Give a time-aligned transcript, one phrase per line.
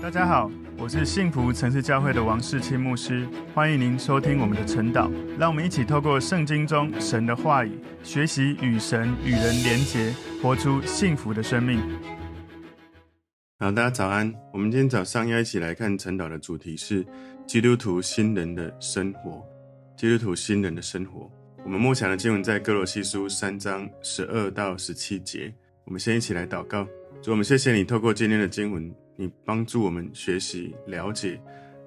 [0.00, 0.48] 大家好，
[0.78, 5.10] 我是幸福城市教会的王世清牧师，欢迎您收听我们的晨祷。
[5.36, 7.72] 让我们一起透过圣经中神的话语，
[8.04, 11.80] 学习与神与人连结，活出幸福的生命。
[13.58, 14.32] 好，大家早安。
[14.52, 17.04] 我们今天早上要一起来看晨祷的主题是
[17.44, 19.44] 基督徒新人的生活。
[19.96, 21.28] 基督徒新人的生活，
[21.64, 25.52] 我们默想的经文在哥罗西书三章十二到十七节。
[25.84, 26.86] 我们先一起来祷告，
[27.20, 28.94] 主，我们谢谢你透过今天的经文。
[29.20, 31.40] 你帮助我们学习了解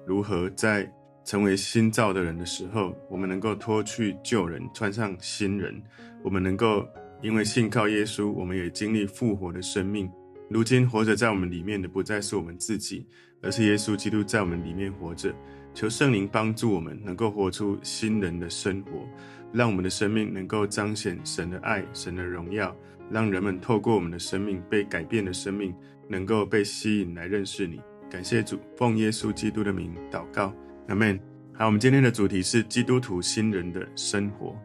[0.06, 0.86] 如何在
[1.24, 5.82] 成为新造的人的时候，我们能够脱去旧人，穿上新人。
[6.22, 6.86] 我们能够
[7.22, 10.10] 因为信靠耶稣，我们也经历复活的生命。
[10.50, 13.06] 如今活着在我们里面的不再是我们自己，
[13.40, 15.34] 而是耶稣基督在我们里面活着。
[15.72, 19.08] 求圣灵帮助我们能够活出新人的生活，
[19.54, 22.76] 让我们的生命能够彰显神的爱、神的荣耀，
[23.10, 25.74] 让人们透过我们的生命被改变的生命。
[26.08, 27.80] 能够被吸引来认识你，
[28.10, 30.54] 感谢主，奉耶稣基督的名祷告，
[30.88, 31.18] 阿门。
[31.54, 34.56] 好，我们今天的主题是基督徒新人的生活。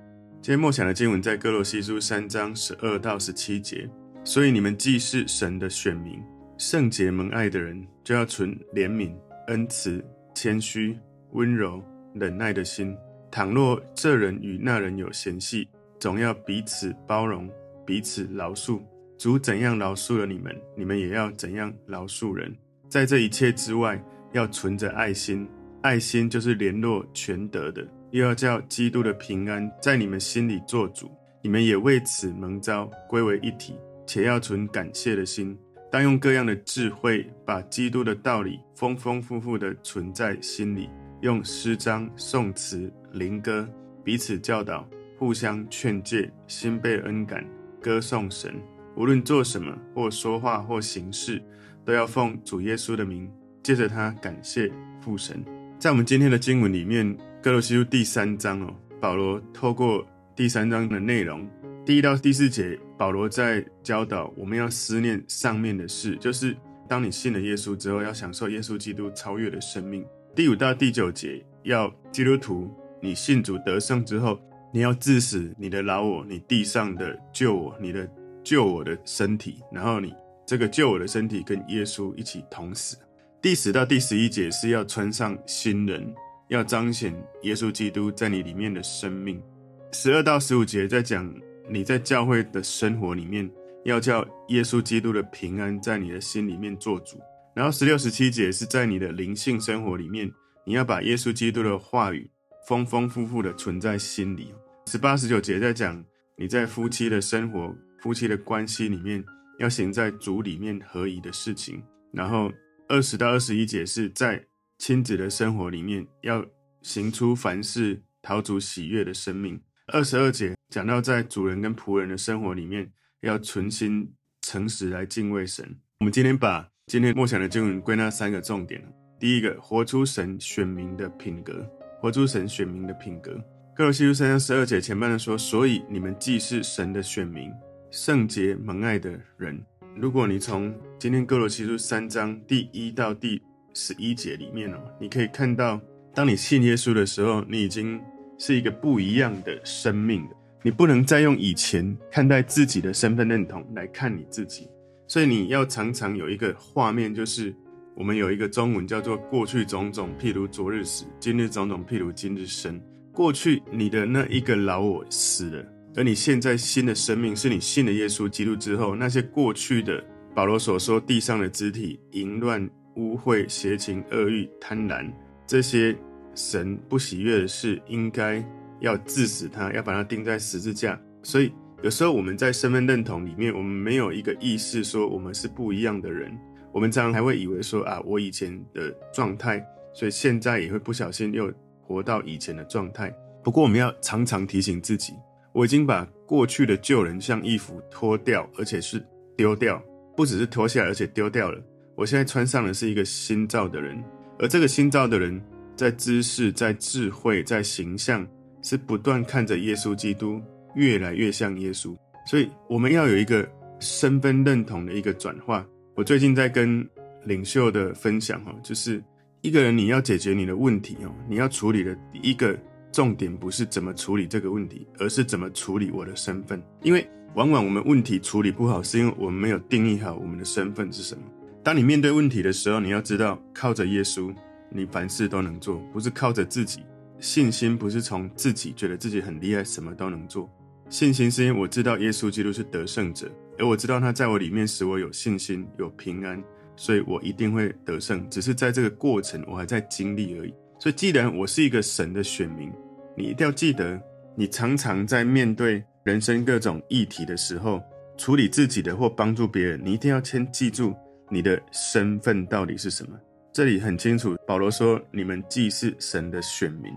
[0.42, 3.90] 今天默想的经文在哥罗西书三章十二到十七节。
[4.24, 6.22] 所以你们既是神的选民，
[6.58, 9.14] 圣洁蒙爱的人，就要存怜悯、
[9.48, 10.04] 恩慈、
[10.36, 10.98] 谦虚、
[11.32, 11.82] 温柔、
[12.14, 12.94] 忍耐的心。
[13.32, 17.50] 倘若这人与那人有嫌隙，总要彼此包容，
[17.86, 18.82] 彼此饶恕。
[19.18, 22.56] 主怎样饶恕了你们，你们也要怎样饶恕人。
[22.88, 24.02] 在这一切之外，
[24.32, 25.48] 要存着爱心，
[25.82, 27.86] 爱心就是联络全德的。
[28.12, 35.58] 又要叫基督的平安在你们心里做主，你们也为此蒙召归为一体，且要存感谢的心。
[35.92, 40.90] 当用各样的智慧，把基督的道理丰丰富富的存在心里，
[41.22, 43.68] 用诗章、颂词、灵歌
[44.04, 47.44] 彼此教导，互相劝诫，心被恩感，
[47.82, 48.54] 歌颂神。
[48.98, 51.40] 无论做什么，或说话，或行事，
[51.86, 53.31] 都要奉主耶稣的名，
[53.62, 55.45] 借着他感谢父神。
[55.78, 60.04] 在我们今天的经文里面，哥罗西书第三章哦，保罗透过
[60.36, 61.48] 第三章的内容，
[61.86, 66.58] 第一到第四节，保罗在教导我们要思念上面的事，就是
[66.89, 70.04] 当你信了耶稣之后，要享受耶稣基督超越的生命。
[70.36, 72.67] 第五到第九节，要基督徒，
[72.99, 74.39] 你信主得胜之后，
[74.73, 78.10] 你要致死你的老我，你地上的旧我，你的。
[78.48, 80.16] 救我的身体，然后你
[80.46, 82.98] 这个救我的身体跟耶稣一起同死。
[83.42, 86.16] 第十到第十一节是要穿上新人，
[86.48, 89.44] 要彰显耶稣基督在你里面的生命。
[89.92, 91.30] 十二到十五节在讲
[91.70, 93.52] 你在教会的生活里面，
[93.84, 97.20] 要叫耶稣基督的平安在你的心里面做主。
[97.54, 100.32] 然后十六、十七节是在你的灵性生活里面，
[100.66, 102.32] 你要把耶稣基督的话语
[102.66, 104.54] 丰丰富富的存在心里。
[104.86, 106.02] 十八、十九节在讲
[106.38, 107.76] 你在夫妻的生活。
[108.00, 109.24] 夫妻的关系里面
[109.60, 112.52] 要行在主里面合宜的事情，然后
[112.88, 114.46] 二十到二十一节是在
[114.78, 116.46] 亲子的生活里面要
[116.82, 119.60] 行出凡事讨主喜悦的生命。
[119.88, 122.92] 二十二节讲到在主人跟仆人的生活里面
[123.22, 125.78] 要存心诚实来敬畏神。
[126.00, 128.84] 我们今天把今天默想的经文归纳三个重点：
[129.19, 131.54] 第一个，活出神选民的品格；
[132.00, 133.34] 活出神选民的品格。
[133.75, 137.52] 歌罗西书三章十二节前半段说：“所以你们既是神的选民。”
[137.89, 139.63] 圣洁蒙爱的人，
[139.95, 143.42] 如果你从今天歌罗西书三章第一到第
[143.74, 145.80] 十一节里面哦，你可以看到，
[146.13, 148.00] 当你信耶稣的时候，你已经
[148.38, 150.31] 是一个不一样的生命了。
[150.63, 154.68] 你不能再用以前看待自己的身份认同来看你自己，
[155.07, 157.56] 所以你要常常有一个画面，就是
[157.95, 162.81] 我们有一个中文叫做“过去种种，譬如昨日死；今日种种，譬如今日生”。
[163.13, 165.65] 过去你的那一个老我死了。
[165.98, 170.02] 而你现在新的生命，是你信了耶稣基督之后，那些过去的
[170.36, 175.12] 保罗所说地上的肢体淫乱、污秽、邪情、恶欲、贪婪，
[175.48, 175.98] 这些
[176.36, 178.48] 神不喜悦的事，应该
[178.80, 181.02] 要治死他，要把他钉在十字架。
[181.24, 186.31] 所以有时候我们在身份认同里面，我们没有一个意识说我们是不一样的人，
[186.72, 189.66] 我们常常还会以为说啊，我以前的状态，
[189.96, 191.52] 所以现在也会不小心又
[191.82, 193.12] 活到以前的状态。
[193.44, 195.14] 不过我们要常常提醒自己。
[195.57, 199.04] 我已经把过去的旧人像衣服脱掉，而且是
[199.36, 199.83] 丢掉，
[200.15, 201.59] 不只是脱下来，而且丢掉了。
[201.95, 204.00] 我现在穿上的是一个新造的人，
[204.38, 205.42] 而这个新造的人，
[205.75, 208.24] 在知识、在智慧、在形象，
[208.62, 210.39] 是不断看着耶稣基督，
[210.75, 211.98] 越来越像耶稣。
[212.27, 213.50] 所以，我们要有一个
[213.80, 215.65] 身份认同的一个转化。
[215.95, 216.88] 我最近在跟
[217.24, 219.04] 领袖的分享，哈，就是
[219.42, 222.56] 一个人你要解决你的问题，哦，你要处理的第一个。
[222.98, 226.60] 重点不是怎么处理这个问题，而是怎么处理我的身份。
[226.82, 231.22] 因为往往我们问题处理不好，是因为我们没有定义好我们的身份是什么。
[231.64, 234.34] 当你面对问题的时候，你要知道，靠着耶稣，
[234.72, 236.82] 你凡事都能做，不是靠着自己。
[237.20, 240.50] 信心不是从自己觉得自己很厉害，什么都能做。
[240.90, 243.30] 信心是因为我知道耶稣基督是得胜者，
[243.60, 246.44] 而我知道他在我里面使我有信心、有平安，
[246.76, 248.28] 所以我一定会得胜。
[248.28, 250.54] 只是在这个过程，我还在经历而已。
[250.80, 252.72] 所以，既然我是一个神的选民，
[253.18, 254.00] 你一定要记得，
[254.36, 257.81] 你常常在面对人生各种议题的时候，
[258.16, 260.96] 处理自己的或帮助别人，你一定要先记住
[261.28, 263.18] 你的身份到底是什么。
[263.52, 266.94] 这里很清楚，保罗说：“你们既是神的选民。”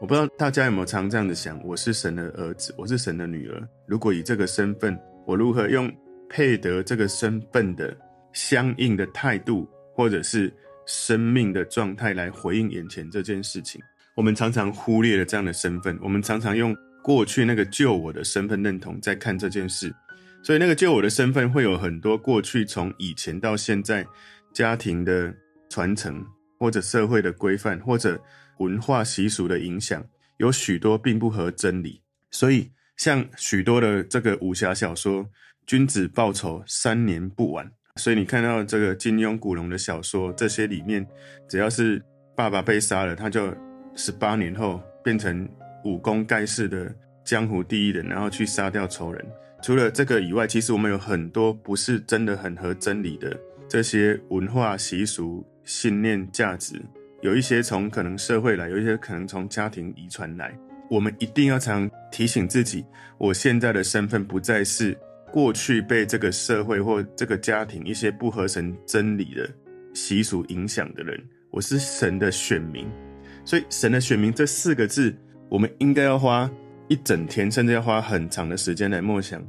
[0.00, 3.68] 我不知道大家有没有常这样子想：我是神的儿子，我是神的女儿。
[3.84, 5.92] 如果以这个身份，我如何用
[6.28, 7.96] 配得这个身份的
[8.32, 10.54] 相应的态度，或者是
[10.86, 13.82] 生命的状态来回应眼前这件事情？
[14.14, 19.94] 我们常常忽略了这样的身份，我们常常用过去那个旧我的身份认同在看这件事，
[20.42, 24.06] 所以那个旧我的身份会有很多过去从以前到现在
[24.52, 25.34] 家庭的。
[25.70, 26.24] 传承
[26.56, 28.20] 或者社会的规范或者
[28.58, 30.04] 文化习俗的影响，
[30.36, 32.00] 有许多并不合真理。
[32.30, 35.28] 所以，像许多的这个武侠小说，
[35.66, 37.68] 君子报仇，三年不晚。
[37.96, 41.04] 所以你看到这个金庸、古龙的小说，这些里面，
[41.48, 42.00] 只要是
[42.36, 43.52] 爸爸被杀了，他就
[43.94, 45.48] 十八年后变成
[45.84, 46.94] 武功盖世的
[47.24, 49.24] 江湖第一人，然后去杀掉仇人。
[49.62, 53.38] 除了这个以外，其实我们有很多不是真的很合真理的
[53.68, 55.44] 这些文化习俗。
[55.66, 56.78] 信念、价值，
[57.22, 60.54] 有一些从可能社会来，有一些可能从家庭遗传来。
[60.90, 62.84] 我们一定要常提醒自己，
[63.16, 64.94] 我现在的身份不再是
[65.32, 69.48] 过去被这个社会或这个家庭一些不合神真理的
[69.94, 71.18] 习俗影响的人。
[71.50, 72.86] 我是神的选民，
[73.44, 75.14] 所以“神的选民”这四个字，
[75.48, 76.50] 我们应该要花
[76.88, 79.44] 一整天，甚至要花很长的时间来默想。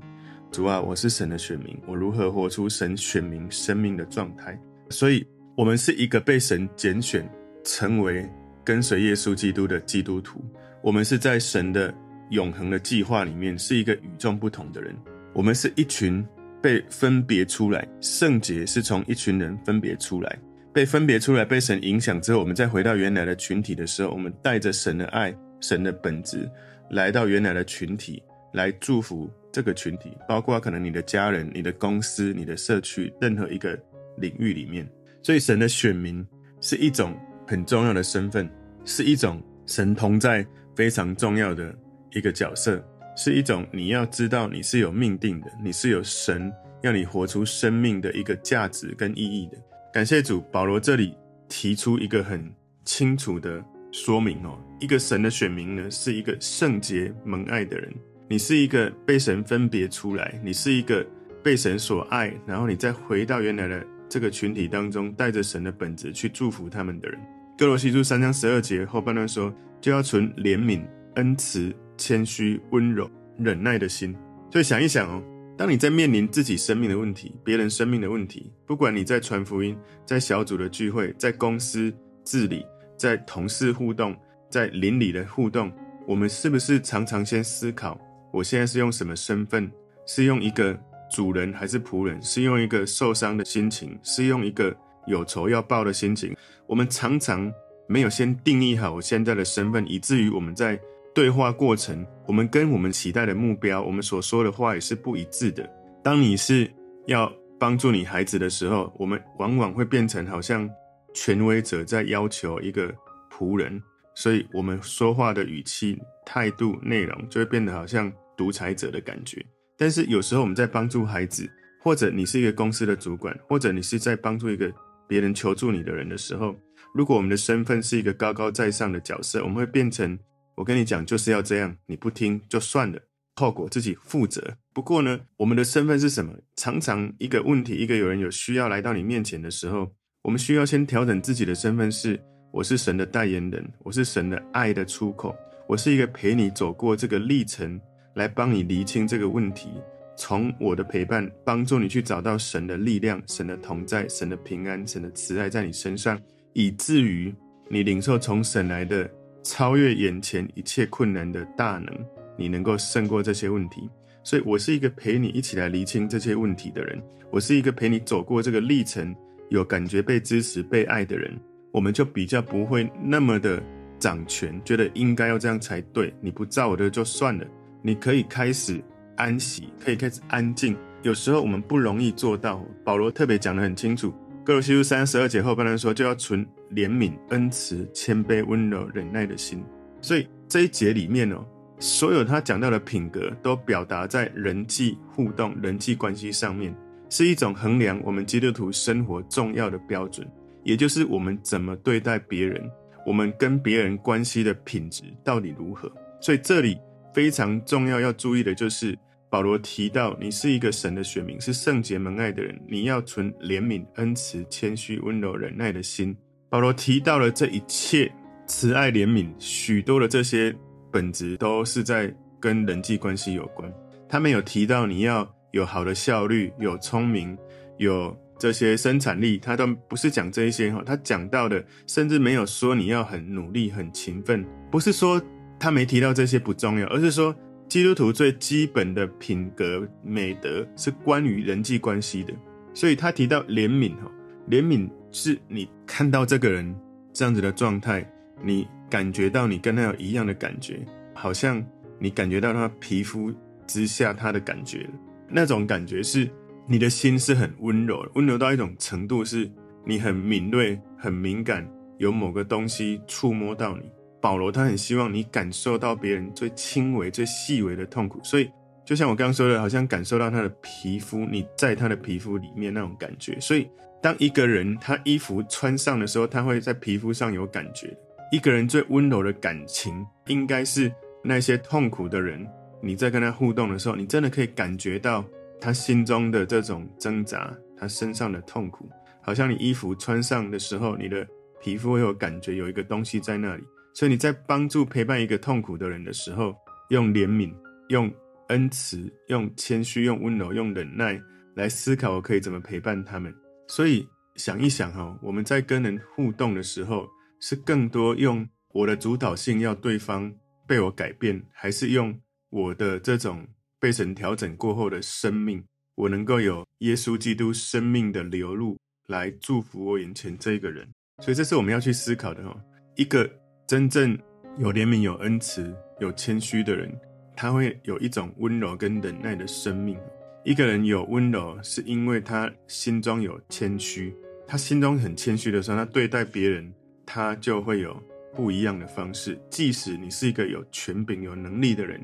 [0.51, 4.59] 主啊，我是神的选民，我如何活出神选民生命的状态？
[4.89, 5.25] 所以。
[5.57, 7.25] 我们是一个被神拣选，
[7.63, 8.29] 成为
[8.61, 10.43] 跟随耶稣基督的基督徒。
[10.83, 11.95] 我们是在神的
[12.31, 14.93] 永恒的计划里面，是一个与众不同的人。
[15.31, 16.21] 我们是一群
[16.61, 20.37] 被分别出来，圣洁是从一群人分别出来，
[20.75, 26.49] 被分别出来，被神影响之后，我们再回到原来的群体的时候，我们带着神的爱、神的本质，
[26.89, 33.79] 来到原来的群体，来祝福这个群体，包括可能你的家人、你的公司、你的社区，任何一个
[34.17, 34.85] 领域里面。
[35.23, 36.27] 所以，神的选民
[36.59, 37.17] 是一种
[37.47, 38.45] 很重要的身份，
[38.83, 40.45] 是一种神同在
[40.75, 41.73] 非常重要的
[42.11, 42.85] 一个角色，
[43.15, 46.51] 是一种你要知道你是有命定的，你是有神
[46.81, 49.57] 要你活出生命的一个价值跟意义的。
[49.95, 51.15] 感谢主，保罗这里
[51.47, 52.53] 提出一个很
[52.83, 53.63] 清楚的
[53.93, 57.93] 说明哦，一个神的选民呢，是一个圣洁蒙爱的人，
[58.27, 61.01] 你是一个被神分别出来，你是一个
[61.41, 63.87] 被神所爱，然后你再回到原来的。
[64.09, 67.17] 这个群体当中，带着神的本质去祝福他们的人。
[67.57, 70.81] 哥罗西书三章十二节后半段说，就要存怜悯、
[71.15, 74.13] 恩慈、谦虚、温柔、忍耐的心。
[74.51, 75.23] 所以想一想哦，
[75.57, 81.93] 当你在面临自己生命的问题、别人生命的问题，不管你在传福音、在小组的聚会、在公司
[82.23, 82.65] 治理、
[82.97, 84.15] 在同事互动、
[84.49, 85.71] 在邻里的互动，
[86.05, 87.99] 我们是不是常常先思考，
[88.31, 89.71] 我现在是用什么身份？
[90.05, 90.77] 是用一个。
[91.07, 94.75] 主人还是仆人，是用一个受伤的心情，是用一个
[95.05, 96.35] 有仇要报的心情。
[96.65, 97.49] 我们常常
[97.87, 100.77] 没有先定义好我现在的身份，以至于我们在
[101.15, 105.67] 对话过程，我们跟我们期待的目标，我们所说的话也是不一致的。
[106.03, 106.69] 当你是
[107.07, 110.69] 要帮助你孩子的时候，我们往往会变成好像
[111.13, 112.93] 权威者在要求一个
[113.31, 113.81] 仆人，
[114.13, 119.41] 所以我们说话的语气、态度、内容就会变得好像独裁者的感觉。
[119.77, 121.49] 但是有时候我们在帮助孩子，
[121.81, 124.69] 或者你是一个公司的主管，或者你是在帮助一个
[125.07, 126.53] 别人求助你的人的时候，
[126.93, 130.19] 如果我们的身份是一个高高在上的角色，我们会变成
[130.55, 132.99] 我跟你讲就是要这样，你不听就算了，
[133.35, 134.41] 后果自己负责。
[134.73, 136.33] 不过呢，我们的身份是什么？
[136.55, 139.91] 常常一个问题，一个有人有需要来到你面前的时候，
[140.23, 142.19] 我们需要先调整自己的身份是：
[142.51, 145.35] 我是神的代言人，我是神的爱的出口，
[145.67, 147.79] 我是一个陪你走过这个历程。
[148.15, 149.67] 来帮你厘清这个问题，
[150.15, 156.17] 从我的陪伴帮助你去找到神的力量、神的同在、神的平安、神的慈爱在你身上，
[156.53, 157.35] 以至于
[157.69, 159.11] 你领受从神来的
[159.45, 161.95] 超越眼前一切困难的大能，
[162.35, 163.87] 你能够胜过这些问题。
[164.23, 166.99] 所以我是一个陪你一起来厘清这些问题的人，
[167.29, 169.15] 我是一个陪你走过这个历程，
[169.49, 171.31] 有感觉被支持、被爱的人，
[171.71, 173.61] 我们就比较不会那么的
[173.99, 177.45] 掌权，觉得应该要这样才对，你不照我的就算了。
[177.83, 178.83] 你可以开始
[179.15, 180.75] 安息，可以开始安静。
[181.03, 182.65] 有时候我们不容易做到。
[182.83, 184.11] 保罗特别讲得很清楚，
[184.43, 186.43] 歌罗西书三十二节后半段说，就要存
[186.75, 189.63] 怜悯、恩慈、谦卑、温柔、忍耐的心。
[190.01, 191.43] 所以这一节里面哦，
[191.79, 196.75] 所有他讲到的品格，都表达在人际互动、人际关系上面，
[197.09, 200.29] 是一种衡量我们基督徒生活重要的标准，
[200.63, 202.61] 也就是我们怎么对待别人，
[203.05, 205.91] 我们跟别人关系的品质到底如何。
[206.19, 206.77] 所以这里
[207.13, 208.97] 非常重要要注意的就是。
[209.27, 216.15] 保罗提到，你是一个神的选民，是圣洁门爱的人，你要存怜悯、恩慈、谦虚、温柔、忍耐的心。
[216.49, 218.11] 保罗提到了这一切，
[218.47, 220.55] 慈爱、怜悯，许多的这些
[220.91, 223.71] 本质都是在跟人际关系有关。
[224.07, 227.37] 他没有提到你要有好的效率、有聪明、
[227.77, 230.81] 有这些生产力，他都不是讲这一些哈。
[230.85, 235.21] 他讲到的，甚至没有说你要很努力、很勤奋，不是说
[235.59, 237.35] 他没提到这些不重要，而是说。
[237.67, 242.31] 基督徒最基本的品格美德是关于人际关系的，
[242.75, 244.11] 所以他提到怜悯哈，
[244.47, 246.75] 怜悯是你看到这个人
[247.13, 248.05] 这样子的状态，
[248.43, 251.65] 你感觉到你跟他有一样的感觉，好像
[251.97, 253.33] 你感觉到他皮肤
[253.65, 254.89] 之下他的感觉，
[255.29, 256.29] 那种感觉是
[256.67, 259.49] 你的心是很温柔，温柔到一种程度是
[259.85, 261.65] 你很敏锐、很敏感，
[261.97, 263.89] 有某个东西触摸到你。
[264.21, 268.49] 保罗他很希望你感受到别人最轻微、最细微的痛苦，所以
[268.85, 273.39] 就像我刚刚说的，好像感受到他的皮肤，你在他的皮肤里面那种感觉。
[273.39, 273.67] 所以
[274.01, 277.97] 当一个人他衣服穿上的时候，他会在皮肤上有感觉。
[278.31, 280.91] 一个人最温柔的感情，应该是
[281.23, 282.45] 那些痛苦的人，
[282.81, 285.25] 你在跟他互动的时候，你真的可以感觉到
[285.59, 288.89] 他心中的这种挣扎，他身上的痛苦，
[289.21, 291.25] 好像你衣服穿上的时候，你的
[291.61, 293.63] 皮肤会有感觉，有一个东西在那里。
[293.93, 296.53] 所以你在帮助陪伴一个痛苦的人的时候，
[296.89, 297.53] 用怜悯、
[297.89, 298.11] 用
[298.49, 301.21] 恩慈、用谦虚、用温柔、用忍耐
[301.55, 303.33] 来思考，我可以怎么陪伴他们。
[303.67, 307.07] 所以想一想哈，我们在跟人互动的时候，
[307.39, 310.33] 是更多用我的主导性要对方
[310.67, 313.47] 被我改变，还是用我的这种
[313.79, 315.63] 被神调整过后的生命，
[315.95, 320.87] 我能够有耶稣基督生命的流露来祝福我眼前这个人？
[321.21, 322.55] 所以这是我们要去思考的哈，
[322.95, 323.29] 一个。
[323.67, 324.15] 真正
[324.59, 326.95] 有怜悯、有恩慈、有谦虚的人，
[327.35, 329.97] 他会有一种温柔跟忍耐的生命。
[330.43, 334.15] 一个人有温柔，是因为他心中有谦虚。
[334.47, 336.73] 他心中很谦虚的时候，他对待别人，
[337.05, 337.95] 他就会有
[338.33, 339.39] 不一样的方式。
[339.49, 341.99] 即使你是一个有权柄、有能力的人，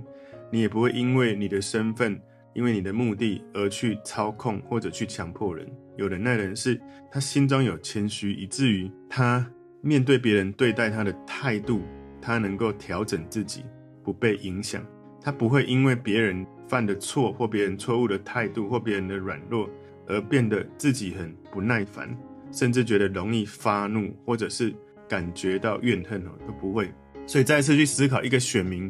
[0.51, 2.19] 你也不会因为你的身份、
[2.53, 5.67] 因为你的目的而去操控或者去强迫人。
[5.97, 9.45] 有忍耐的人是，他心中有谦虚，以至于他。
[9.83, 11.81] 面对别人对待他的态度，
[12.21, 13.65] 他能够调整自己，
[14.03, 14.85] 不被影响。
[15.21, 19.69] 他不会因为别人犯的错或别人错误的态度或别人的软弱
[20.07, 22.17] 而变得自己很不耐烦，
[22.51, 24.73] 甚至觉得容易发怒，或者是
[25.07, 26.91] 感觉到怨恨哦，都不会。
[27.27, 28.89] 所以再次去思考，一个选民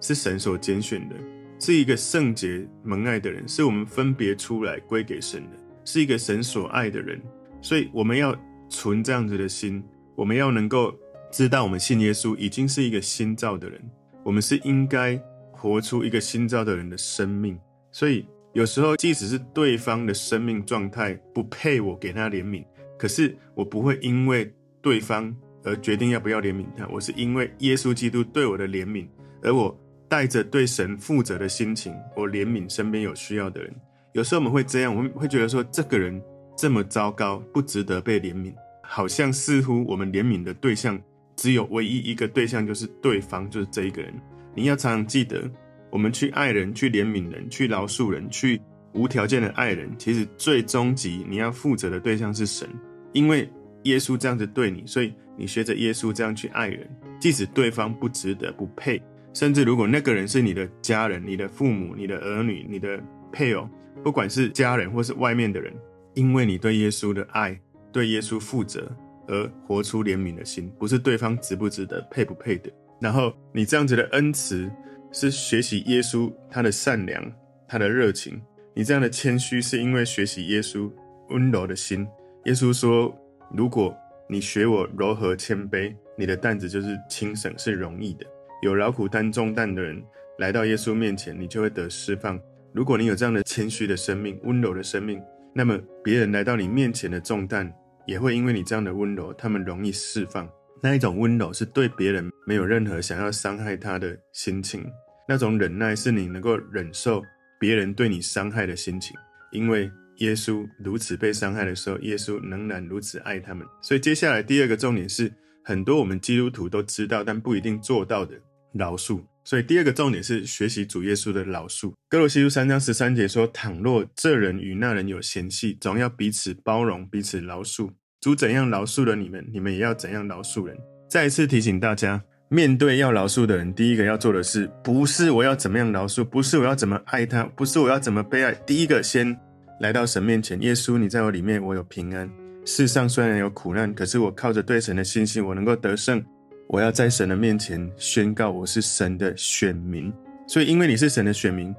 [0.00, 1.14] 是神所拣选的，
[1.58, 7.20] 是一个圣洁蒙爱的人，是我们分别出来归给神的，是一个神所爱的人。
[7.62, 8.36] 所以我们要
[8.68, 9.82] 存这样子的心。
[10.16, 10.94] 我们要能够
[11.30, 13.80] 知道，我们信耶稣已经是一个新造的人，
[14.22, 15.18] 我们是应该
[15.60, 17.58] 活出一个新造的人的生命。
[17.92, 22.64] 所以有时候，即使是对方的生命状态不配我给他怜悯，
[22.98, 26.86] 可是我不会因为对方而决定要不要怜悯他。
[26.88, 29.06] 我是因为耶稣基督对我的怜悯，
[29.42, 33.72] 而我带着对神负责的心情，我怜悯身边有需要的人。
[34.12, 36.20] 有时候我们会这样，我们会觉得说，这个人
[36.56, 38.52] 这么糟糕，不值得被怜悯。
[38.82, 41.00] 好像似乎我们怜悯的对象
[41.36, 44.12] 只有唯一一个对象，就是对方，就是这一个人。
[44.54, 45.42] 你要常常记得，
[45.90, 48.60] 我们去爱人、去怜悯人、去饶恕人、去
[48.92, 52.68] 无条件的爱人，其实最终极你要负责的对象是神。
[53.12, 53.50] 因为
[53.84, 56.88] 耶稣这样子对你，所以你学着耶稣这样去爱人，
[57.20, 59.02] 即使对方不值得、不配，
[59.34, 63.02] 甚至如果那个人是你的家人、你的父母、你的儿女、你的
[63.32, 63.68] 配偶，
[64.02, 65.72] 不管是家人或是外面的人，
[66.14, 67.58] 因为你对耶稣的爱。
[67.92, 68.88] 对耶稣负责
[69.26, 72.70] 而活出怜悯的心，不是对方值不值得、配不配的。
[73.00, 74.70] 然后你这样子的恩慈，
[75.10, 77.32] 是学习耶稣他的善良、
[77.66, 78.40] 他的热情。
[78.74, 80.90] 你这样的谦虚，是因为学习耶稣
[81.30, 82.06] 温柔的心。
[82.44, 83.12] 耶稣说
[83.52, 83.96] ：“如果
[84.28, 88.24] 你学我柔和谦卑，你的担子就是轻省，是容易的。”
[88.62, 90.02] 有劳苦担重担的人
[90.38, 92.38] 来到耶稣面前，你就会得释放。
[92.72, 95.20] 如果你有这样的谦虚的生命、温柔的生命，
[95.52, 97.72] 那么别人来到你面前的重担，
[98.06, 100.48] 也会因为你这样的温柔，他们容易释放。
[100.82, 104.84] 那一种温柔是对别人没有任何想要伤害他的心情，
[105.28, 107.22] 那种忍耐是你能够忍受
[107.58, 109.14] 别人对你伤害的心情。
[109.52, 113.66] 因为耶稣如此被伤害的时候，耶稣仍然如此爱他们。
[113.82, 115.30] 所以接下来第二个重点是，
[115.62, 118.34] 很多我们基督徒都知道但不一定做到的
[118.72, 119.22] 饶恕。
[119.42, 121.92] 所以第二个重点是学习主耶稣的饶恕。
[122.08, 127.90] 哥罗西书三章十三节说：“倘若这人与那人有嫌隙，总要彼此包容，彼此饶恕。
[128.20, 130.76] 主怎样饶恕了你们，你们也要怎样饶恕人。”
[131.08, 132.22] 再一次提醒大家。
[132.52, 138.52] 面对要饶恕的人，第一个要做的事，不是我要怎么样饶恕，不是我要怎么爱他，不是我要怎么被爱。
[138.66, 139.38] 第一个，先
[139.78, 142.28] 来到神面前，耶稣，你在我里面，我有平安。
[142.64, 146.20] 世上虽然有苦难，可是我靠着对神的信心，我能够得胜。
[146.66, 150.12] 我要在神的面前宣告，我是神的选民。
[150.48, 151.72] 所以，因为你是神的选民，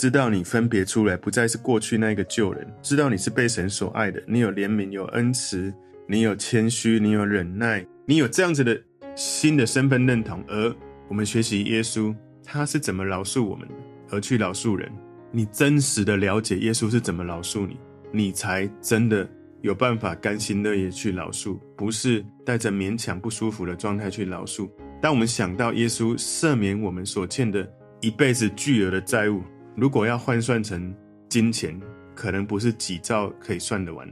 [0.00, 5.70] 知道你分别出来，不再是过去那个旧人，知道你是被神所爱的，你有怜悯，有恩慈，
[6.08, 8.80] 你有谦虚，你有忍耐，你有这样子的。
[9.14, 10.74] 新的身份认同，而
[11.06, 13.74] 我们学习耶稣，他是怎么饶恕我们的，
[14.08, 14.90] 而去饶恕人。
[15.30, 17.76] 你真实的了解耶稣是怎么饶恕你，
[18.10, 19.28] 你才真的
[19.60, 24.66] 有办法甘心乐意去饶恕，不是带着勉强不舒服的状态去饶恕。
[24.98, 29.42] 当我们想到耶稣赦免我们所欠的一辈子巨额的债务，
[29.80, 30.94] 如果要换算成
[31.26, 31.80] 金钱，
[32.14, 34.06] 可能不是几兆可以算得完。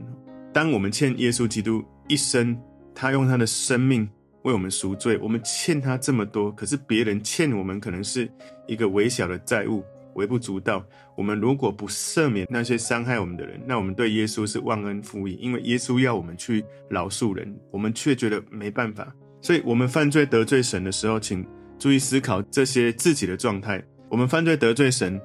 [0.51, 2.59] 当我们欠耶稣基督一生，
[2.95, 4.09] 他用他的生命。
[4.43, 8.27] 为我们赎罪，我们欠他这么多，可是别人欠我们可能是
[8.67, 9.83] 一个微小的债务，
[10.15, 10.83] 微不足道。
[11.15, 19.13] 我们如果不赦免那些伤害我们的人，那我们对耶稣是忘恩负义，因为耶稣要我们去饶恕人，我们却觉得没办法。
[19.41, 21.45] 所以，我们犯罪得罪神的时候，请
[21.77, 23.83] 注意思考这些自己的状态。
[24.07, 25.21] 我们犯罪得罪神，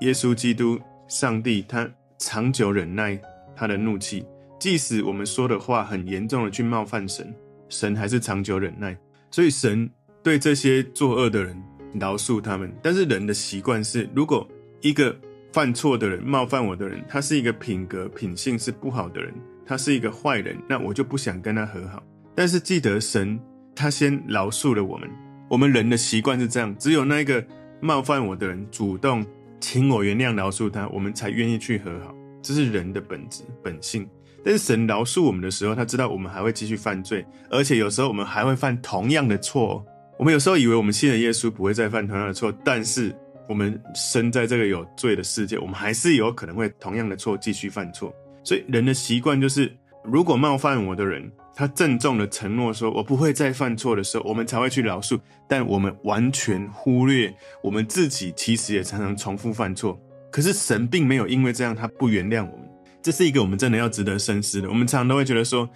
[0.00, 0.78] 耶稣基督、
[1.08, 1.88] 上帝，他
[2.18, 3.20] 长久忍耐
[3.56, 4.24] 他的怒气，
[4.58, 7.34] 即使我们说的话很严重的去冒犯神。
[7.68, 8.96] 神还是长久忍耐，
[9.30, 9.90] 所以神
[10.22, 11.62] 对这些作恶的人
[12.00, 12.72] 饶恕他们。
[12.82, 14.48] 但是人的习惯是，如果
[14.80, 15.14] 一个
[15.52, 19.34] 犯错的人冒犯我的人，他是一个品格品性是不好的人，
[19.66, 22.02] 他是一个坏人，那我就不想跟他和好。
[22.34, 23.38] 但是记得神
[23.74, 25.10] 他先饶恕了我们，
[25.50, 27.44] 我们人的习惯是这样，只有那一个
[27.80, 29.26] 冒犯我的人主动
[29.60, 32.14] 请我原谅饶恕他，我们才愿意去和好。
[32.42, 34.08] 这是人的本质本性。
[34.44, 39.84] 但是神饶恕我们的时候，他知道我们还会继续犯罪，而且有时候我们还会犯同样的错。
[40.16, 43.14] 我们有时候以为我们信了耶稣不会再犯同样的错，但是
[43.48, 48.14] 我们生在这个有罪的世界，我们还是有可能会同样的错继续犯错。
[48.44, 49.70] 所以人的习惯就是，
[50.04, 55.18] 如果冒犯我的人，他郑重的承诺说我不会再犯错的时候，我们才会去饶恕。
[55.48, 60.00] 但我们完全忽略我们自己，其实也常常重复犯错。
[60.30, 62.68] 可是神并没有因为这样，他不原谅我们。
[63.02, 64.68] 这是一个我们真的要值得深思的。
[64.68, 65.68] 我们常常都会觉得说，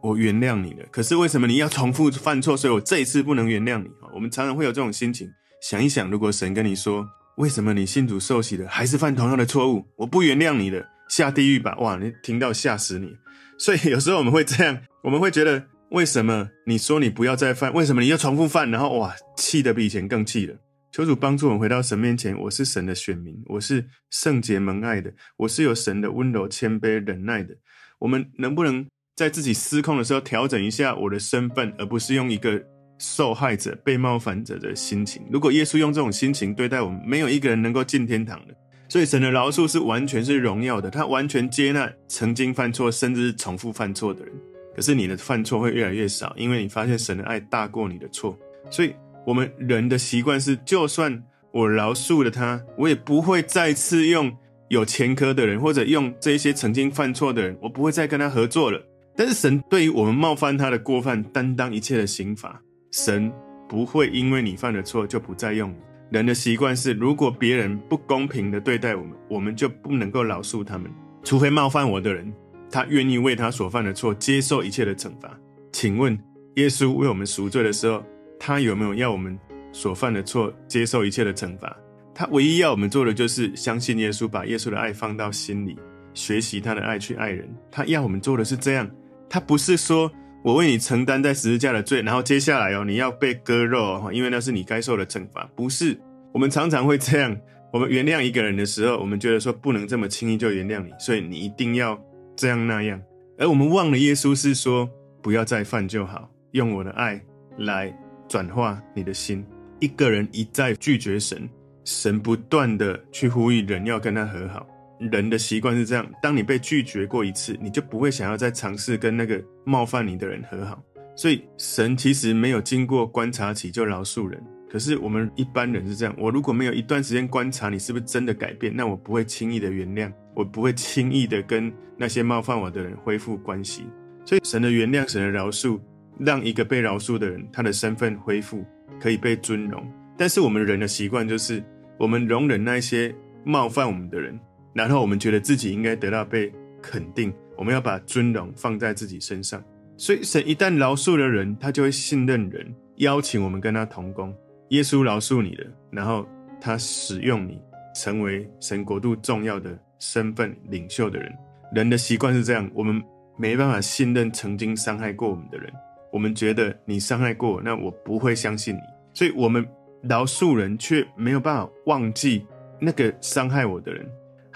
[0.00, 2.56] 我原谅你了，可是为什么你要重复犯错？
[2.56, 3.90] 所以我这一次不能原谅你。
[4.14, 5.28] 我们常常会有这种心情。
[5.60, 7.04] 想一想，如果神跟你说，
[7.38, 9.84] 为什么你信主受洗了，还是犯同样的错误？
[9.96, 11.76] 我不原谅你了，下地狱吧！
[11.80, 13.12] 哇，你听到吓死你。
[13.58, 17.72] 所以有时候我们会这样，我们会觉得，为什么你说你不要再犯？
[17.72, 18.70] 为什么你又重复犯？
[18.70, 20.54] 然后哇，气得比以前更气了。
[20.92, 22.38] 求主帮助我们回到神面前。
[22.38, 27.54] 我是神的选民，我是圣洁蒙爱的，我是有神的温柔、谦卑、忍耐的。
[27.98, 32.62] 我们能不能在自己失控的时候调整一下我的身份，而不是用一个
[32.98, 35.22] 受害者、被冒犯者的心情？
[35.30, 38.54] 如果耶稣用这种心情对待我们，没有一个人能够进天堂的。
[38.88, 44.34] 所以神的饶恕是完全是荣耀的，他完全接纳曾经犯错，甚至是重复犯错的人。
[44.74, 48.38] 可是你的犯错会越来越少，因为你发现神的爱大过你的错，
[48.70, 48.94] 所以。
[49.26, 51.20] 我们人的习惯是，就算
[51.50, 54.32] 我饶恕了他，我也不会再次用
[54.68, 58.80] 有前科的人，或者用这些曾经犯错的人，我不会再跟他合作了。
[59.16, 62.62] 但是神对于我们冒犯他的过犯，担当一切的刑罚。
[62.92, 63.28] 神
[63.68, 65.76] 不会因为你犯了错就不再用你。
[66.10, 70.90] 人的习惯是，如果别人不公平的对待我们，我们就不能够饶恕他们，
[71.24, 72.32] 除非冒犯我的人，
[72.70, 75.36] 他愿意为他所犯的错接受一切的惩罚。
[75.72, 76.16] 请问，
[76.54, 78.04] 耶稣为我们赎罪的时候，
[78.38, 79.36] 他有没有要我们
[79.72, 81.76] 所犯的错接受一切的惩罚？
[82.14, 85.76] 他唯一要我们做的就是相信耶稣，把耶稣的爱放到心里，
[86.14, 87.52] 学习他的爱去爱人。
[87.70, 88.88] 他要我们做的是这样，
[89.28, 90.10] 他不是说
[90.46, 95.44] 我为你承担在十字架的罪，然后接下来哦你要被割肉哦，因为那是你该受的惩罚。
[95.56, 95.98] 不是，
[96.32, 97.36] 我们常常会这样，
[97.72, 102.00] 我们原谅一个人的时候，我们觉得说不能这么轻易就原谅你，所以你一定要
[102.36, 103.02] 这样那样，
[103.36, 104.88] 而我们忘了耶稣是说
[105.20, 107.20] 不要再犯就好，用我的爱
[107.58, 107.92] 来。
[108.28, 109.46] 转化你的心。
[109.78, 111.48] 一个人一再拒绝神，
[111.84, 114.66] 神不断的去呼吁人要跟他和好。
[114.98, 120.82] 人的习惯是这样：当你被拒绝过一次，你就不会想要再尝试跟那个冒犯你的人和好。
[121.14, 124.42] 所以，神其实没有经过观察期就饶恕人。
[124.68, 133.86] 可是我们一般人是这样，我如果没有一段时间观察你是不是真的改变，那我不会轻易的原谅，我不会轻易的跟那些冒犯我的人恢复关系。
[134.24, 135.80] 所以神的原谅、神的饶恕，
[136.18, 138.66] 让一个被饶恕的人他的身份恢复，
[139.00, 139.86] 可以被尊荣。
[140.18, 141.62] 但是我们人的习惯就是，
[141.96, 144.38] 我们容忍那些冒犯我们的人，
[144.76, 149.62] 然后我们觉得自己应该得到被肯定，我们要把尊荣放在自己身上。
[149.96, 154.36] 所以神一旦饶恕了人，他就会信任人，邀请我们跟他同工。
[154.68, 156.28] 耶稣饶恕你了，然后
[156.60, 157.58] 他使用你，
[157.94, 161.34] 成为神国度重要的身份领袖的人。
[161.72, 163.02] 人的习惯是这样，我们
[163.38, 165.72] 没办法信任曾经伤害过我们的人。
[166.12, 168.80] 我们觉得你伤害过我，那我不会相信你。
[169.14, 169.66] 所以，我们
[170.02, 172.46] 饶恕人，却没有办法忘记
[172.78, 174.06] 那个伤害我的人。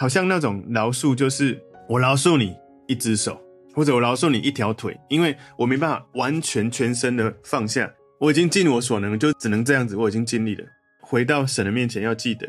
[0.01, 2.57] 好像那种饶恕，就是我饶恕你
[2.89, 3.39] 一只手，
[3.75, 7.93] 或者我饶恕你一条腿，因为我没办法完全全身的放下。
[8.19, 9.95] 我已经尽我所能，就只能这样子。
[9.97, 10.65] 我已经尽力了。
[11.03, 12.49] 回到神的面前，要记得，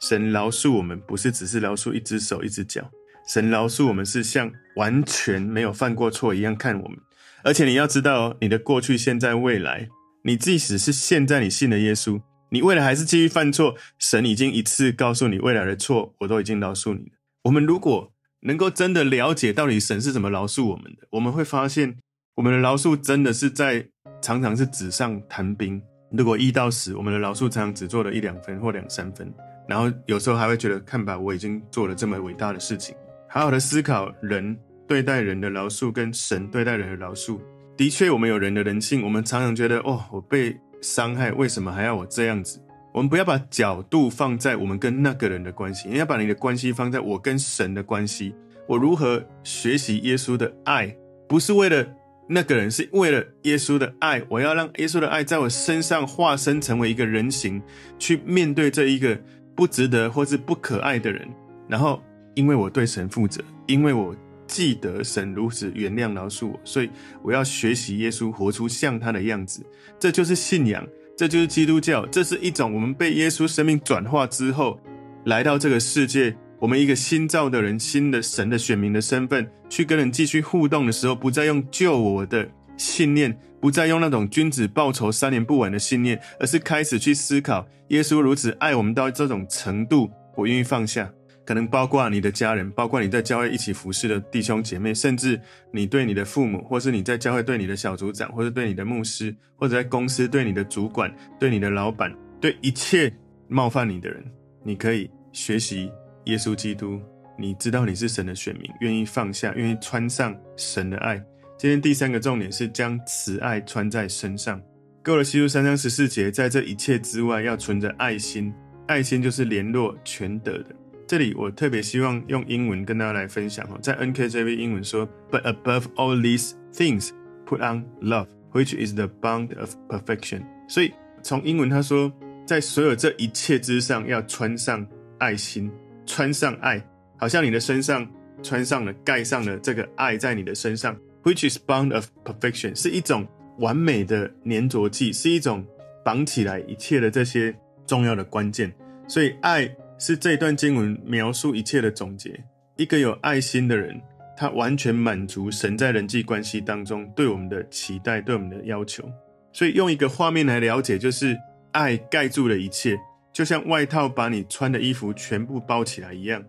[0.00, 2.82] 神饶恕我们，不是只是饶恕一只手、一只脚。
[3.26, 6.98] 神饶恕我们，是像完全没有犯过错一样看我们。
[7.42, 9.88] 而且你要知道，你的过去、现在、未来，
[10.24, 12.20] 你即使是现在你信了耶稣，
[12.52, 17.16] 你未来还是继续犯错，神已经一次告诉你未来的错，我都已经饶恕你了。
[17.44, 18.12] 我们如果
[18.42, 21.96] 能够真的了解到底神是怎么饶恕我们的，我们会发现，
[22.36, 23.88] 我们的饶恕真的是在。
[24.20, 25.82] 常常是纸上谈兵。
[26.12, 29.32] 如果一到十，我们的饶恕常常只做了一两分或两三分，
[29.68, 32.94] 然后有时候还会觉得，看吧，我已经做了这么伟大的事情。
[33.28, 37.40] 好好的思考人对待人的饶恕跟神对待人的饶恕。
[37.76, 42.60] 的确，我们有人的人性，我们常常觉得，哦，我被伤害，为什么还要我这样子？
[42.92, 48.34] 我们不要把角度放在我们跟那个人的关系，你要把你的关系放在我跟神的关系。
[48.68, 50.94] 我如何学习耶稣的爱，
[51.26, 51.86] 不是为了。
[52.28, 57.60] 那个人是为了耶稣的爱，我要让耶稣的爱在我身上化身成为一个人形，
[57.98, 59.20] 去面对这一个
[59.56, 61.28] 不值得或是不可爱的人。
[61.68, 62.00] 然后，
[62.34, 64.14] 因为我对神负责，因为我
[64.52, 66.90] 记得神如此原谅饶恕我，所以
[67.22, 69.64] 我要学习耶稣，活出像他的样子。
[69.98, 70.86] 这就是信仰，
[71.16, 74.78] 这就是基督教，这是一种我们被耶稣生命转化之后
[75.24, 76.36] 来到这个世界。
[76.60, 91.10] 我们一个新造的人，新的神的选民的身份，去跟人继续互动的时候，不再用救我的信念，不再用那种君子报仇三年不晚的信念，而是开始去思考：耶稣如此爱我们到这种程度，我愿意放下。
[91.44, 103.12] 可能包括你的家人，包括你在教会一起服侍的弟兄姐妹，甚至你对你的父母，或是你在教会对你的小组长，或者对你的牧师，或者在公司对你的主管、对你的老板，对一切
[103.48, 104.24] 冒犯你的人，
[104.62, 105.90] 你可以学习。
[106.26, 107.00] 耶稣基督，
[107.36, 111.20] 你知道你是神的选民，愿意放下，愿意穿上神的爱。
[111.58, 114.62] 今天第三个重点是将慈爱穿在身上。
[115.02, 118.54] 歌罗西书三章十四节，在这一切之外，要存着爱心。
[118.86, 120.66] 爱心就是联络全德的。
[121.12, 127.10] 这里我特别希望用英文跟大家来分享哦，在 NKJV 英文说，But above all these things,
[127.46, 130.40] put on love, which is the bond of perfection。
[130.66, 130.90] 所以
[131.22, 132.10] 从英文他说，
[132.46, 134.86] 在所有这一切之上，要穿上
[135.18, 135.70] 爱心。
[136.06, 136.82] 穿上爱，
[137.18, 138.08] 好像你的身上
[138.42, 145.62] 穿上了、盖上了这个爱，在你的身上，which is bond of perfection，是一种完美的粘着剂，是一种
[146.02, 147.54] 绑起来一切的这些
[147.86, 148.72] 重要的关键。
[149.06, 149.70] 所以，爱
[150.04, 152.42] 是这一段经文描述一切的总结。
[152.76, 154.02] 一个有爱心的人，
[154.36, 159.08] 他完全满足神在人际关系当中对我们的期待、对我们的要求。
[159.52, 161.38] 所以，用一个画面来了解，就是
[161.70, 162.98] 爱盖住了一切。
[163.32, 166.42] 就像外套把你穿的衣服全部包起来一样，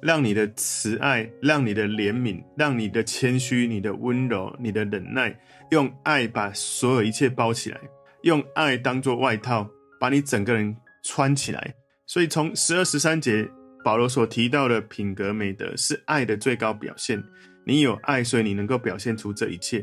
[0.00, 5.36] 让你的慈爱，让你的怜悯，让你的谦虚，你的温柔，你的忍耐，
[5.72, 7.80] 用爱把所有一切包起来，
[8.22, 9.68] 用爱当作外套，
[9.98, 11.74] 把你整个人穿起来。
[12.10, 13.48] 所以从十二十三节，
[13.84, 17.22] 保罗所提到的品格美德是爱的最高表现。
[17.64, 19.80] 你有爱，所以你能够表现出这一切。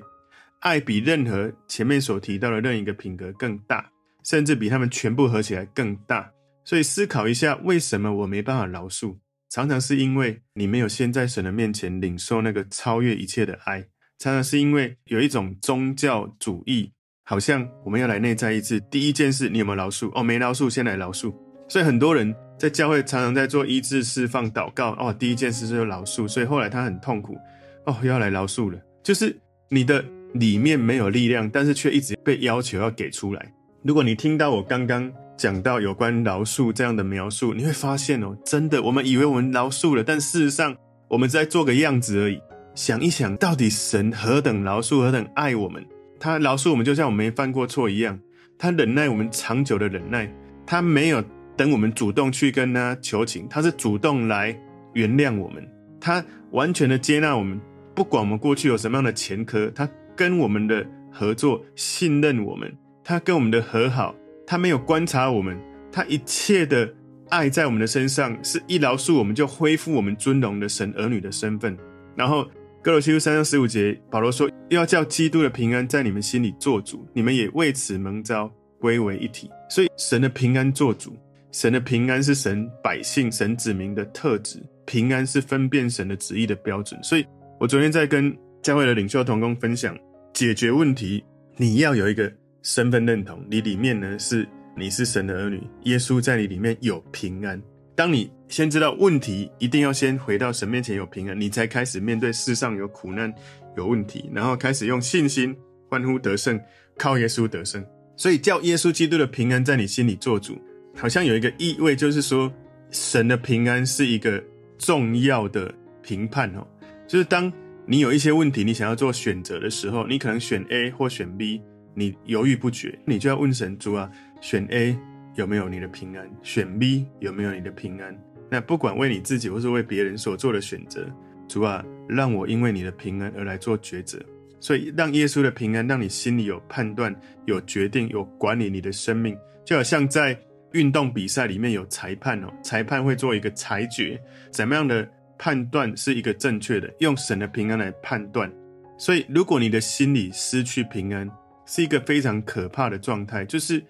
[0.59, 3.89] 爱比任何前面所提到的任一个品格更大，
[4.25, 6.29] 甚至比他们全部合起来更大。
[6.65, 9.15] 所以思考一下，为什么我没办法饶恕？
[9.49, 13.79] 常常是因为你没有先在神的面前领受那个超越一切的爱。
[14.19, 16.91] 常常是因为有一种宗教主义，
[17.23, 18.81] 好像我们要来内在一致。
[18.91, 20.11] 第一件事，你有没有饶恕？
[20.13, 21.33] 哦，没饶恕，先来饶恕。
[21.67, 24.91] 所以很多人在教会常常在做医治、释放、祷告。
[24.99, 26.27] 哦，第一件事就是饶恕。
[26.27, 27.37] 所以后来他很痛苦。
[27.85, 28.77] 哦，又要来饶恕了。
[29.03, 29.37] 就是
[29.69, 30.03] 你的
[30.33, 33.53] 里面没有力量，但是却一直被要求要给出来。
[33.83, 35.11] 如果你听到我刚刚。
[35.37, 40.75] 讲到有关饶恕这样的描述，你会发现哦，真的，我们以为我们饶恕了，但事实上
[41.07, 42.41] 我们在做个样子而已。
[42.73, 45.85] 想一想，到底神何等饶恕，何等爱我们？
[46.19, 48.19] 他饶恕我们，就像我们没犯过错一样。
[48.57, 50.27] 他忍耐我们长久的忍耐，
[50.65, 51.23] 他没有
[51.57, 54.57] 等我们主动去跟他求情，他是主动来
[54.93, 55.67] 原谅我们，
[55.99, 57.59] 他完全的接纳我们，
[57.95, 62.71] 不管我们过去有什么样的前科，他跟我们的合作，信任我们，
[63.03, 64.15] 他跟我们的和好，
[64.45, 65.59] 他没有观察我们，
[65.91, 66.93] 他一切的
[67.29, 71.75] 爱在我们的身上，是一饶恕我们就恢复我们尊荣的神儿女的身份，
[72.15, 72.47] 然后。
[72.83, 81.13] 歌罗西书三章十五节，保罗说：“要叫基督的平安在你们心里做主，你们也为此蒙召归为一体。”所以，神的平安做主，
[81.51, 87.01] 神的平安是神百姓、神子民的特质，平安是分辨神的旨意的标准。
[87.01, 87.25] 所以
[87.59, 89.97] 我昨天在跟教会的领袖同工分享，
[90.33, 91.23] 解决问题，
[91.55, 92.31] 你要有一个
[92.63, 97.61] 身份认同，你里面呢是你是神的儿女，耶稣在你里面有平安。
[97.95, 103.33] 当你先知道问题，一定要先回到神面前有平安，你才开始面对世上有苦难、
[103.75, 105.55] 有问题，然后开始用信心
[105.89, 106.59] 欢呼得胜，
[106.97, 107.83] 靠耶稣得胜。
[108.15, 110.59] 所以叫耶稣基督的平安在你心里做主，
[110.97, 112.51] 好像有一个意味，就是说
[112.91, 114.43] 神的平安是一个
[114.77, 116.67] 重要的评判哦。
[117.07, 117.51] 就是当
[117.85, 121.61] 你有一些问题，你想要做选择的时候，你可能选 A 或选 B，
[121.93, 124.97] 你犹豫不决，你就要问神主啊，选 A。
[125.35, 126.27] 有没有你的平安？
[126.41, 128.19] 选 B 有没有你的平安？
[128.49, 131.07] 那不管为你自己或是为别人所做的选择，
[131.47, 134.19] 主啊，让我因为你的平安而来做抉择。
[134.59, 140.35] 所以，让耶稣的平安，让你心里有判断、有决定、有管理你的生命，就好像在
[140.73, 144.19] 运动比赛里面有裁判哦，裁判会做一个裁决，
[144.51, 148.51] 怎么样的判断是一个正确的，用神的平安来判断。
[148.97, 151.29] 所以，如果你的心里失去平安，
[151.65, 153.83] 是一个非常可怕的状态，就是。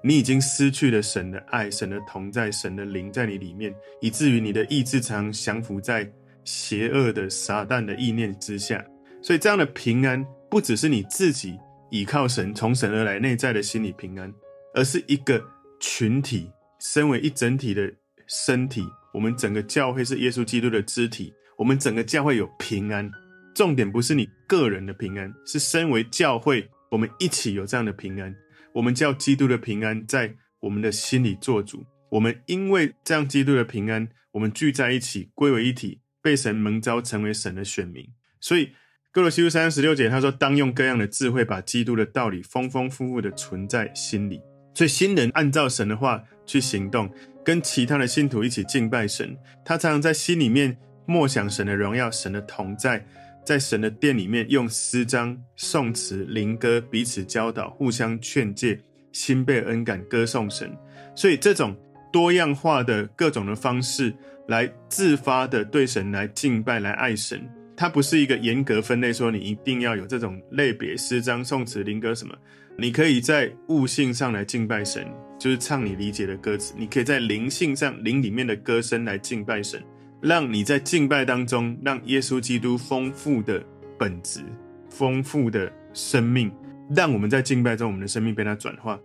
[0.00, 6.08] 你已经失去了神的爱，神的同在，神的灵在你里面，以至于你的意志常降服在
[6.44, 8.82] 邪恶的撒旦的意念之下。
[9.20, 11.58] 所以，这样的平安不只是你自己
[11.90, 14.32] 倚靠神、从神而来内在的心理平安，
[14.72, 15.42] 而是一个
[15.80, 17.92] 群体，身为一整体的
[18.26, 18.86] 身体。
[19.12, 23.10] 我们整个教会是耶稣基督的肢体，我们整个教会有平安。
[23.54, 28.34] 重点不是你个人的平安，是身为教会，我们一起有这样的平安。
[28.74, 31.84] 我们叫基督的平安在我们的心里做主。
[32.10, 38.06] 我们因为这样基督的平安，我们聚在一起归为一体，被神蒙召成为神的选民。
[38.40, 38.70] 所以
[39.10, 44.40] 哥罗西书三十六节他说：“当用各样的智慧，把基督的道理丰丰富富的存在心里。”
[44.78, 47.10] 所以新人按照神的话去行动，
[47.44, 49.36] 跟其他的信徒一起敬拜神。
[49.64, 53.04] 他常常在心里面默想神的荣耀，神的同在。
[53.44, 58.78] 在神的殿里面，用诗章、颂词、灵歌彼此教导，互相劝诫，
[59.10, 60.70] 心被恩感，歌颂神。
[61.16, 61.76] 所以，这种
[62.12, 64.14] 多样化的各种的方式，
[64.46, 67.44] 来自发的对神来敬拜、来爱神。
[67.76, 72.36] 它不是一个严格分类，说你一定要有这种类别：诗章、颂词、灵歌什么。
[72.80, 75.04] 你可以在悟性上来敬拜神，
[75.36, 79.82] 就是唱你理解的歌词；你可以在灵性上、灵里面的歌声来敬拜神。
[80.20, 83.60] 让你在敬拜当中，让耶稣基督丰富的
[83.98, 84.44] 本质、
[84.88, 86.52] 丰富的生命，
[86.94, 88.96] 让我们在敬拜中，我们的生命被他转化。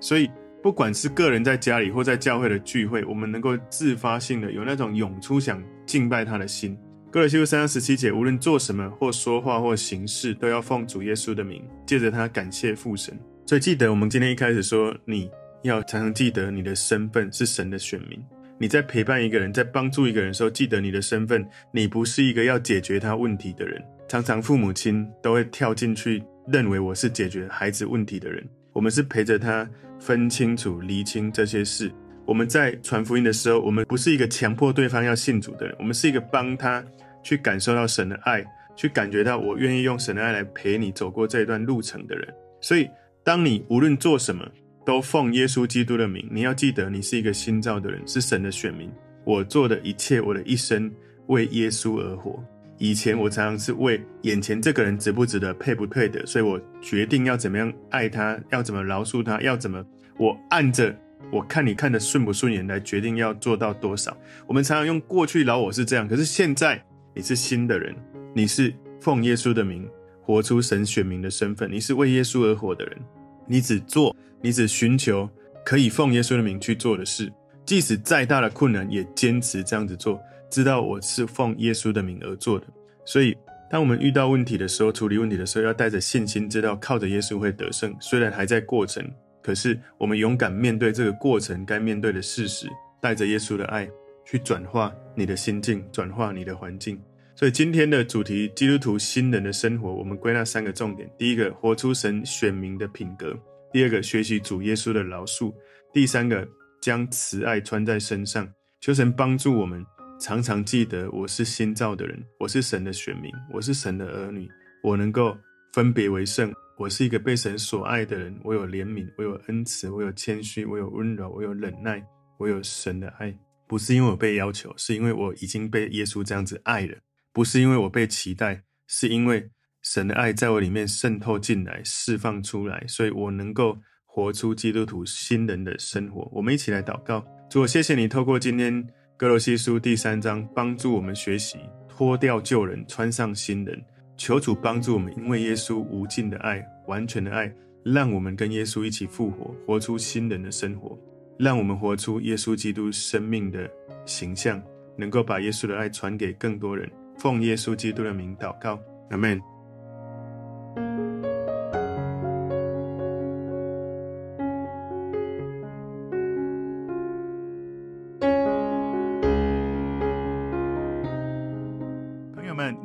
[0.00, 0.30] 所以，
[0.62, 6.74] 不管是个人在家里或在教会的聚会，我们能够自发性的有那种涌出想敬拜他的心。
[7.10, 13.18] 歌罗西书三章十七节，无论做什么或说话或行事，都要奉主耶稣的名，借着他感谢父神。
[13.46, 15.30] 所以，记得我们今天一开始说，你
[15.62, 18.22] 要常常记得你的身份是神的选民。
[18.58, 21.48] 你在陪伴一个人，在帮助一个人的时候，记得你的身份。
[21.72, 23.82] 你不是一个要解决他问题的人。
[24.06, 28.46] 常常父母亲都会跳进去，认为我是解决孩子问题的人。
[28.74, 29.66] 我们是陪着他
[29.98, 31.90] 分清楚、厘清这些事。
[32.26, 36.84] 我们在传福音的时候，我们不是一个强迫对方要信主的人，我们是一个帮他
[37.28, 38.42] 去感受到神的爱，
[38.74, 42.26] 去感觉到我愿意用神的爱来陪你走过这一段路程的人。
[42.58, 42.88] 所以，
[43.22, 44.42] 当你无论做什么，
[44.86, 48.90] 都奉耶稣基督的名，你要记得，你是一个新造的人，是神的选民。
[49.24, 50.90] 我做的一切，我的一生
[51.26, 52.42] 为耶稣而活。
[52.78, 59.84] 以前我常常是为眼前这个人值不值得、配不配的，所以我决定要怎么样爱他，要怎么饶恕他，要怎么
[60.16, 60.96] 我按着
[61.30, 64.16] 我看你看得顺不顺眼来决定要做到多少。
[64.46, 66.82] 我们常常用过去老我是这样，可是现在
[67.14, 67.94] 你是新的人，
[68.34, 69.88] 你是奉耶稣的名
[70.22, 72.98] 活出神选民的身份，你是为耶稣而活的人。
[73.46, 75.28] 你只做，你只寻求
[75.64, 77.32] 可以奉耶稣的名去做的事，
[77.64, 80.20] 即使再大的困难，也坚持这样子做。
[80.50, 82.66] 知道我是奉耶稣的名而做的。
[83.04, 83.36] 所以，
[83.70, 87.94] 当我们遇到问题的时候，处理问题的时候，要带着信心，知道靠着耶稣会得胜。
[88.00, 89.02] 虽然还在过程，
[89.42, 92.66] 可是我们勇敢面对这个过程该面对的事实，
[93.00, 93.88] 带着耶稣的爱
[94.30, 97.00] 去转化你的心境，转化你的环境。
[97.34, 103.32] 所以今天的主题，基督徒新人的生活，我们归纳三个重点：第一个，活出神选民的品格；
[103.72, 105.50] 第二个，学习主耶稣的饶恕；
[105.94, 106.46] 第三个，
[106.82, 108.46] 将慈爱穿在身上。
[108.82, 109.82] 求神帮助我们，
[110.20, 114.46] 常常记得我是新造的人，我是神的选民，我是神的儿女，
[114.82, 115.34] 我能够
[115.72, 116.52] 分别为圣。
[116.76, 122.04] 我是一个被神所爱的人，我有怜悯，我有恩慈，我有谦虚，我有温柔，我有忍耐，
[122.36, 123.34] 我有神的爱。
[123.68, 126.96] 不是因为我被要求，是因为我已经被耶稣这样子爱了；
[127.32, 129.50] 不是因为我被期待，是因为
[129.82, 136.28] 神的爱在我里面渗透进来、释放出来，所以我能够活出基督徒新人的生活。
[136.32, 138.82] 我们一起来祷告：主，谢谢你透过今天
[139.18, 143.78] 格罗西书第三章，帮助我们学习脱掉旧人，穿上新人。
[144.16, 147.54] 求主帮助我们，因为耶稣无尽的爱、完全的爱，
[147.84, 150.98] 让我们跟耶稣一起复活，活出新人的生活。
[151.38, 153.70] 让我们活出耶稣基督生命的
[154.04, 154.60] 形象，
[154.96, 156.90] 能够把耶稣的爱传给更多人。
[157.16, 158.78] 奉耶稣基督的名祷告，
[159.10, 159.40] 阿门。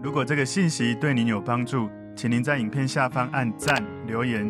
[0.01, 4.49] 如果这个信息对您有帮助，请您在影片下方按赞、留言，